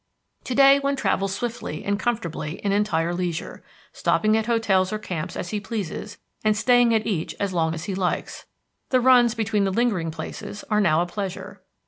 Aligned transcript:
To 0.45 0.55
day 0.55 0.79
one 0.79 0.95
travels 0.95 1.31
swiftly 1.31 1.83
and 1.85 1.99
comfortably 1.99 2.53
in 2.65 2.71
entire 2.71 3.13
leisure, 3.13 3.61
stopping 3.93 4.35
at 4.35 4.47
hotels 4.47 4.91
or 4.91 4.97
camps 4.97 5.37
as 5.37 5.49
he 5.51 5.59
pleases, 5.59 6.17
and 6.43 6.57
staying 6.57 6.91
at 6.95 7.05
each 7.05 7.35
as 7.39 7.53
long 7.53 7.75
as 7.75 7.83
he 7.85 7.93
likes. 7.93 8.45
The 8.89 8.99
runs 8.99 9.35
between 9.35 9.63
the 9.63 9.69
lingering 9.69 10.09
places 10.09 10.63
are 10.71 10.81
now 10.81 11.03
a 11.03 11.05
pleasure. 11.05 11.61